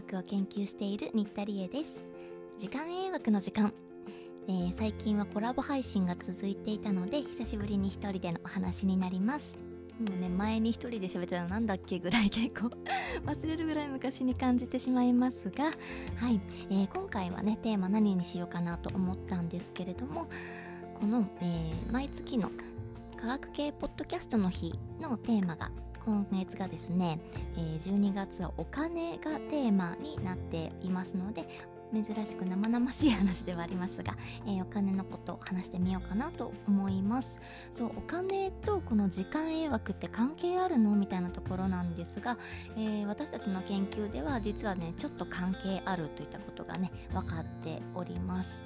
[0.00, 2.02] 楽を研究している新田理恵です。
[2.58, 3.74] 時間英学の時間、
[4.48, 9.58] えー、最近はコラボ配信が続いていたので久しぶりに一人でのお話になります。
[10.00, 12.70] もうね前に一人で喋ってたのなんだっけぐらい結構
[13.26, 15.64] 忘れるぐらい昔に感じてしまいますが。
[16.16, 16.40] はい、
[16.70, 20.28] えー、今回はねテーマ何にしようかなと思ったんですけれども
[20.98, 22.50] この、えー、毎月の
[23.18, 25.70] 科学系ポッドキャストの日のテーマが
[26.04, 27.20] 今月がですね、
[27.56, 31.46] えー、12月はお金がテーマになっていますので
[31.92, 37.40] 珍しく生々しい話ではありますが、えー、お金のことを話してみようかなと思います。
[37.72, 42.38] そうお金とこの時間英学って関係あるのみたいなところなんですが、
[42.76, 48.62] えー、私たちの研究では実はねちょっと関係あるといったことがね分かっております、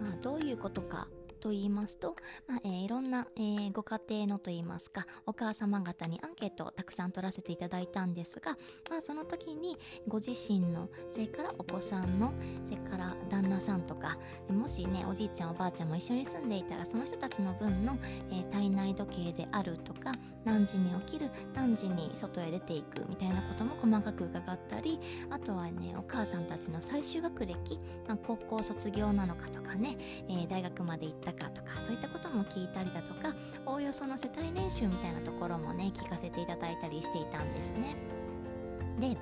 [0.00, 1.06] まあ、どういうことか
[1.44, 2.16] と言いますと、
[2.48, 8.56] まあえー、いろんな、えー、ご家庭のと言いますかお母様方にアンケートをたくさん取らせていただいたんですが、
[8.88, 9.76] まあ、その時に
[10.08, 12.32] ご自身のそれからお子さんの
[12.64, 14.16] それから旦那さんとか
[14.48, 17.98] もしねおじいちゃんおばあちゃんも一緒に住んでいたらその人たちの分の、
[18.32, 25.00] え、体内時計であるとか何時に起きる何時に外へ出ていくみたいなことも細かく伺ったり
[25.30, 29.96] あとはねお母さんたちの最終学歴、まあ、高校卒業なのかとかね、
[30.28, 33.34] えー、大学まで行ったかとかそういったことも聞いたりだとか
[33.66, 37.96] おおよその世帯年収みたいなところもね聞かせていただいたりしていたんですね。
[39.00, 39.16] で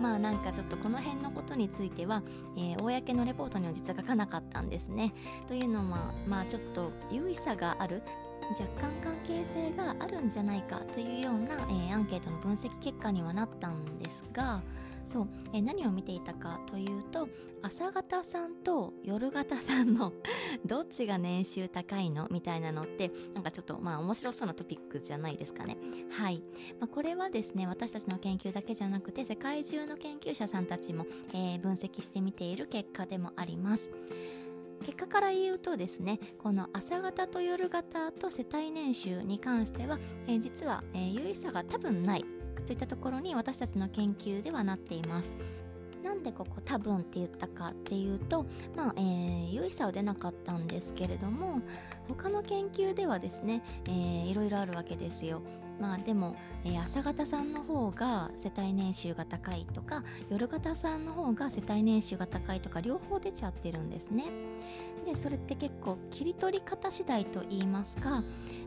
[0.00, 2.22] まあなんかちょっとこの辺のことについては、
[2.56, 5.14] えー、公のレポートには実は書かなかったんですね。
[5.46, 8.02] というのはまあちょっと優位さがある
[8.50, 14.62] 若干関係性があるんじゃないかというような、えー、アンケートの分析結果にはなったんですが
[15.04, 17.28] そう、えー、何を見ていたかというと
[17.62, 20.12] 朝方さんと夜型さんの
[20.64, 25.76] どっちが年収高いのみたいなのってなんかちょっとまあ面白そうなトピックじゃないですかね。
[26.10, 26.42] はい、
[26.78, 33.90] まあ、これはですね私たちの研究だけじゃなくて世界中の研究者さんたちも、えー、分析してみている結果でもあります。
[34.84, 42.24] 結果から言うとですねこの朝型と夜型と世帯年収に関しては、えー、実は、えー、有意差が多分ない
[42.66, 45.36] といったところに私たちの研究ではなっています。
[46.02, 51.62] なんでここ多分って言ったかっていうとまあ、えー、有意差は出なかったんですけれども
[52.06, 55.42] 他の研究ではですね、えー、いろいろあるわけですよ。
[55.80, 64.24] まあでも、えー、朝方さんの方が世帯年収が高いとか夜型さんの方が世帯年収が高いとか両方出ちゃってるんですね。
[65.04, 68.22] でそれって結構切り取り方次第と言いますか、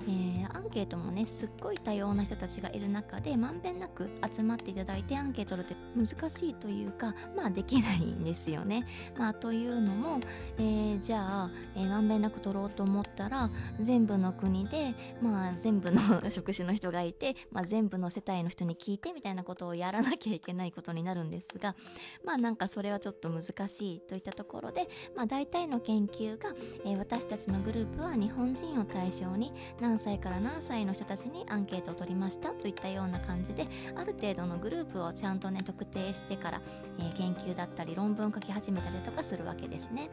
[0.08, 8.86] えー、アンケートもねすっごい多様な人たちがいる中でまんべんなく集まっていただいてアンケート取るって難しいというかまあできないんですよね。
[9.18, 10.20] まあというのも、
[10.58, 21.76] えー、じゃあ、えー、まんべんなく取ろうと思ったら全部の国でまあ全部の 職種の人がいて、まあ、全部の世帯の人に聞いてみたいなことをやらなきゃいけないことになるんですが
[22.24, 26.50] まあなんかそれはちょっと難しいといったところで、まあ、大体の研究由が、
[26.86, 36.62] えー、私たちのグループは日本人を対象に何歳から何歳の人たちにアンケートを取りましたといったような感じである程度のグループをちゃんとね特定してから、
[37.00, 40.10] えー、研究だったり論文を書き始めたりとかするわけですね。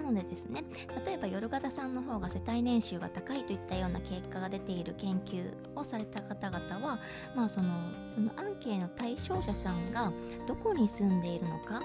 [0.00, 0.64] なのでですね
[1.04, 6.98] 例えば夜型さんの方が世帯年収が高いといったような結果が出ている研究をされた方々は
[7.36, 7.68] まあその
[8.08, 10.12] そのアンケートの対象者さんが
[10.48, 11.82] どこに住んでいるのか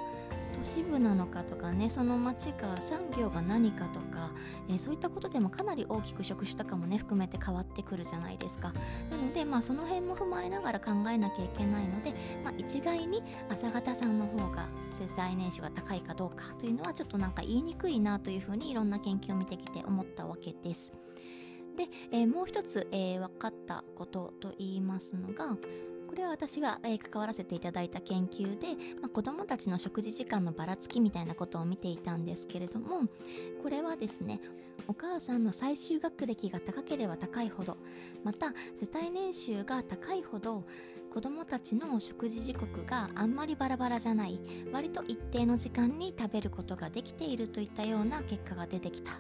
[0.56, 4.32] 都市部なのかとかねその町が産業が何かとか、
[4.70, 8.74] えー、そういったことでもかなり大きく職種とかもね含めて変わってくるじゃないですか。
[9.12, 20.94] なのでまあその辺も踏まえながら考えなきゃいけないので、まあ、一概に朝方さんの方が世帯年収が高いかどうかというのはちょっとなんか言いにくいなというふうにいろんな研究を見てきて思ったわけです。
[21.76, 25.58] で、えー、もう一つ、えー、分かったことと言いますのが
[26.16, 28.68] これは私が、え、関わらせていただいた研究で、
[29.02, 33.02] まあ、子どもたちの食事時間のばらつきみたいなことを見ていたんですけれども
[33.62, 34.40] これはですね
[34.88, 37.76] お母さんの最終学歴が高ければ高いほど
[38.24, 40.64] また世帯年収が高いほど
[41.14, 44.40] 子どもたちの食事時刻があんまりバラバラじゃない
[44.72, 49.12] 割と一定の時間に食べることができているといったような結果が出てきた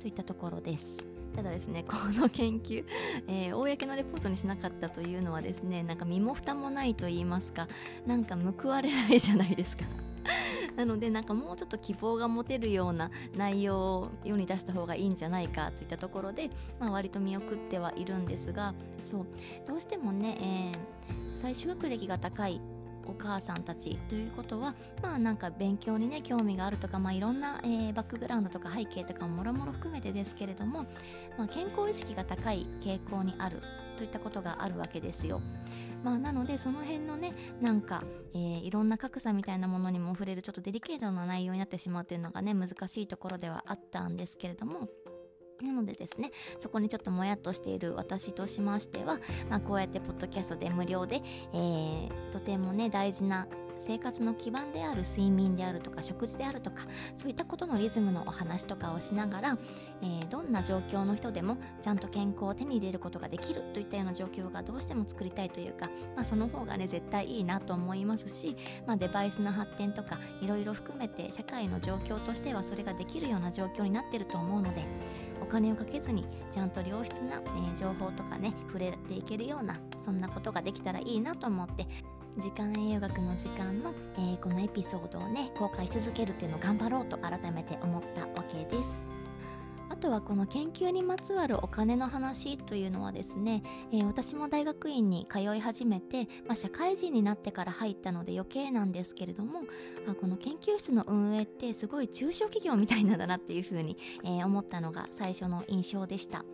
[0.00, 1.17] といったところです。
[1.34, 2.84] ただですね この研究、
[3.28, 7.68] えー、公のレポートにしなかったというのはですねなんか身も蓋もないと言いますか
[8.06, 9.84] なんか報われないじゃないですか。
[10.76, 19.26] なのでなんかもうちょっと希望が持てるような内容を世に出した方がいいんじゃないかといったところで、まあ、割と見送ってはいるんですがそう
[19.66, 20.74] どうしてもね、
[21.08, 22.60] えー、最終学歴が高い
[23.08, 30.86] お母さんたちということはまあなんか勉強にね興味があるとか、まあ、いろんな、えー、バックグラウンドとか背景とかももろもろ含めてですけれども、
[31.36, 33.62] まあ、健康意識が高い傾向にある
[33.96, 35.40] といったことがあるわけですよ。
[36.04, 44.88] まあなのでその辺のねなんか、えー、いろんな格差みたいなものにも触れるちょっとデリケートな内容になってしまうっていうのがね難しいところではあったんですけれども
[45.62, 49.18] なのでですねそこにちょっともやっとしている私としましては、
[49.50, 51.22] まあ、こうやってポッドキャストで無料で、
[51.52, 53.48] えー、とてもね大事な
[53.80, 56.84] 生活の基盤である睡眠であるとか食事であるとか
[57.14, 59.58] そういったことのリズムのお話とかをしながら、
[60.02, 68.56] えー、どんな状況の人でもちゃんと健康を手に入れることができるといったような状況がどうしても作りたいというか、まあ、その方がね絶対いいなと思いますし、
[68.86, 74.84] まあ、デバイスの発展とかいろいろ含めて社会の状況としてはそれができるような状況になってると思うので
[75.40, 81.86] お金をかけずにちゃんと良質な、え、情報とかね触れていけるようなそんなことができたらいいなと思って
[82.38, 89.17] 時間栄養学の時間の、えー、このエピソードをね公開し続けるっていうのを頑張ろうと改めて思ったわけです。
[89.98, 93.62] とはこの研究にまつわるお金の話というのはですね、
[93.92, 99.64] えー、私も大学院に通い始めて、まあ、社会人になってから入ったので余計なんですけれども
[100.08, 106.44] あこの研究室の運営ってすごい中小企業みたいなんだなっていうふうに、えー、思ったのが最初の印象でした。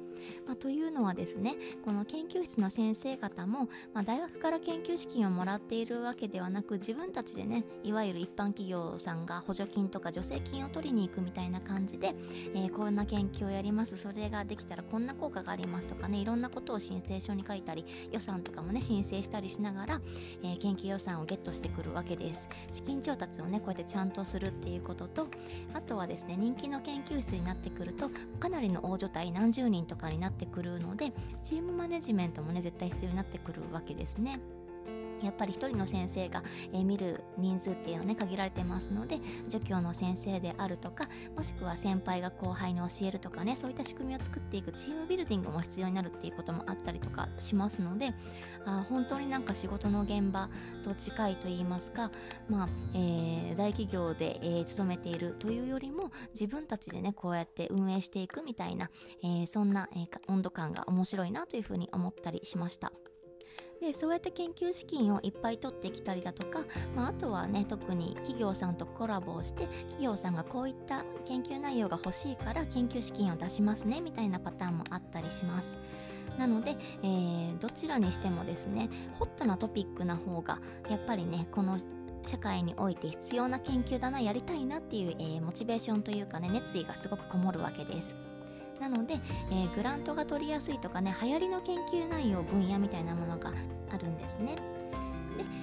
[0.46, 12.14] まあ、というのはですねこの研究室の先生方も、まあ、大学から研究資金をもらっているわけではなく自分たちでねいわゆる一般企業さんが補助金とか助成金を取りに行くみたいな感じで、
[12.54, 13.96] えー、こんな研究をやります。
[13.96, 20.00] それができたらこんな効果がありますとかねいろんなことを申請書に書いたり予算とかもね申請したりしながら、
[20.42, 22.48] えー、研究予算をゲットしてくるわけです。
[22.70, 25.28] 資金調達をねこうやってちゃんとするっていうことと
[25.72, 28.10] あとはですね人気の研究室になってくると
[28.40, 31.12] かなりの大所帯何十人とかになってくるので
[31.42, 34.40] チームマネジメントもね絶対必要になってくるわけですね。
[35.24, 36.42] やっぱり1人の先生が、
[36.72, 39.18] えー、見る人数っていうのね限られてますので
[39.48, 48.12] 助教の先生であるとかもしくは先輩が後輩に教えるとかねそういった仕組みを作っていくチームビルディングも必要になるっていうこともあったりとかしますので
[48.66, 50.48] あ本当になんか仕事の現場
[50.82, 52.10] と近いと言いますか、
[52.48, 58.90] まあえー、大企業で、えー、勤めているというよりも自分たちでねこうやって運営していくみたいな、
[59.22, 62.92] えー、そんな、え温度感が面白いなというふうに思ったりしました。
[63.80, 66.60] でそうやって研究資金をいっぱい取ってきたりだとか、
[66.96, 75.76] まあ、あとはね特に企業さんとコラボをして企業さんがこういった研究内容が欲しいから研究資金を出しますねみたいなパターンもあったりします。
[76.38, 80.58] なので、えー、どちらにしてもですねホットなトピックな方が
[80.90, 81.78] やっぱりねこの
[82.26, 88.16] 社会において必要な研究だなやりたいなっていう、えー、モチベーションというかね熱意がすごくこもるわけです。
[88.80, 93.52] なので、えー、グラントが取りやすいとかね流行りの研究内容分野みたいなものが
[93.90, 94.56] あるんですね。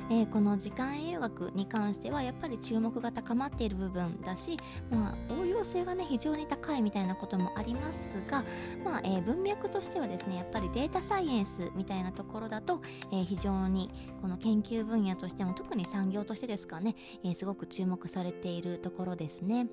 [0.09, 4.57] で、えー、この時間栄養学に関してはやっぱり注目が高まっている部分だし、
[4.89, 8.43] まあ、用性がね非常に高いみたいなこともありますが、
[8.83, 12.81] まあえー、文脈としてはですねやっぱりデータサイエンスみたいなところだと、
[13.11, 13.91] えー、非常に
[14.21, 19.67] この研究分野としても特に産業としてですかね、えー、すごく注目されているところですね。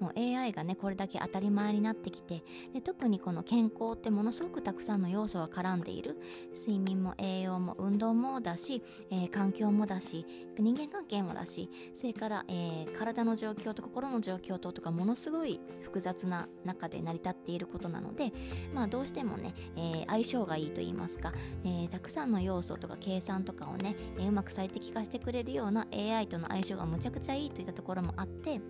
[0.00, 6.16] もう AI がねこれだけ当たり前になってきてで特にこの健康ってものすごくたくさんの要素が絡んでいる
[6.54, 10.26] 睡眠も栄養も運動もだし、えー、環境もだし
[10.58, 18.32] 人間関係もだしそれから、えー、体の状況と心の状況ととかものすごくすごい複雑な中で成り立っていることなので
[18.74, 21.32] まあどうしてもね、えー、相性がいいと言いますか、
[21.64, 28.60] えたくさんの要素とか計算とかをね、えうまく最適化してくれるような AI との相性がむちゃくちゃいいといったところもあって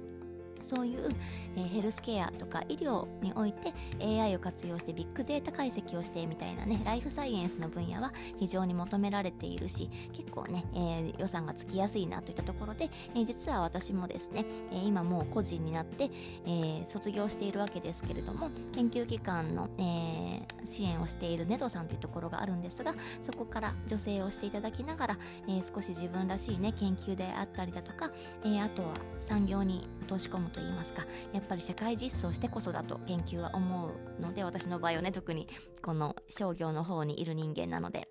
[0.62, 1.10] そういう、
[1.56, 16.10] えー、ヘルスケアとか医療において AI を活用してビッグデータ解析をしてみたいなねライフサイエンスの分野は非常に求められているし結構ね、えー、予算がつきやすいなといったところで、えー、実は私もですね、え、今もう個人になって、
[16.46, 28.10] え、卒業しているわけですけれども研究機関の、え、支援をしているネドさんというところがあるんですがそこから助成をしていただきながら、え、少し自分らしいね研究であったりだとか、
[28.44, 33.88] え、あとは産業に投資込むといいますかやっぱり社会実装してこそだと研究は思
[34.18, 35.48] うので私の場合はね特に
[35.82, 38.08] この商業の方にいる人間なので。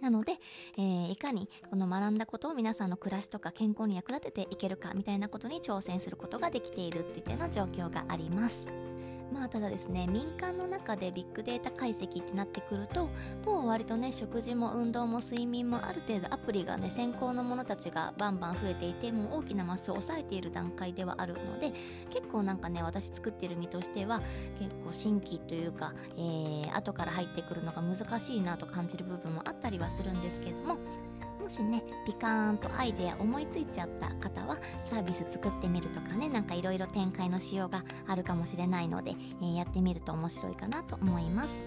[0.00, 0.34] なので、
[0.76, 8.66] えー、いかにこの学んだことを皆さんの暮らしとか健康に役立てていけるかみたいなことに挑戦することができているっていったような状況があります。
[9.34, 13.10] まあただですね民間の中でビッグデータ解析ってなってくると
[13.44, 21.72] もう割とね食事も運動も睡眠もある程度アプリがね先行のものたちがバンバン増えていてもう大きなマスを抑えている段階ではあるので
[22.10, 24.22] 結構なんかね私作ってる身としては
[24.60, 30.78] 結構新規というか、えー、後から入ってくるのが難しいなと感じる部分もあったりはするんですけども
[31.44, 41.62] もしねピカーンとアイデア思いついちゃった方はサービス作ってみるとかねなんかいろいろ展開のしようがあるかもしれないので、えー、やってみると面白いかなと思います。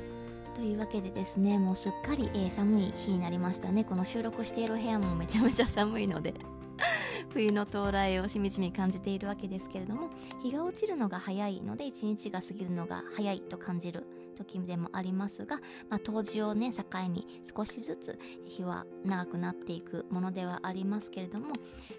[0.56, 6.34] というわけでですねもうすっかり、えー、寒い日になりましたねこの収録している部屋もめちゃめちゃ寒いので
[7.30, 10.10] 冬の到来をしみじみ感じているわけですけれども
[10.42, 14.08] 日が落ちるのが早いので一日が過ぎるのが早いと感じる
[14.38, 15.58] 時でもありますが、
[15.90, 21.54] まあ、冬至をね境に少しずつ日は長くなっていくものではありますけれども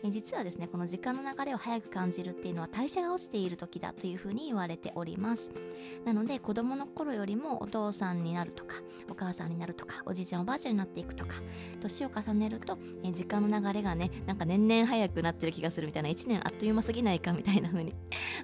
[0.05, 5.51] え実はですねこの時間の流れを早く感じるっていうのは代謝が落ちている時だというふうに言われております。
[6.05, 8.77] なので子供の頃よりもお父さんになるとか
[9.11, 11.37] お母さんになるとかおじいちゃんおばあちゃんになっていくとか
[11.81, 17.95] 年を重ねるとえ時間の流れがねなんか年々早くなってる気がするみたいな1年あっという間すぎないかみたいな風に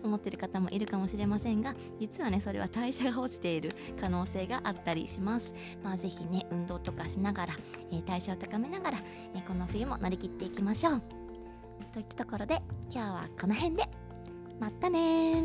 [0.02, 5.54] 思ってる方もいるかもしれませんが実はねそれは代謝が落ちている可能性があったりします。
[5.82, 7.54] まあ、ぜひね、運動とかしながら、
[7.90, 8.98] えー、代謝を高めながら、
[9.34, 11.02] えー、この冬も乗り切っていきましょう。
[11.92, 12.60] といったところで、
[12.90, 13.88] 今日はこの辺で。
[14.60, 15.42] またね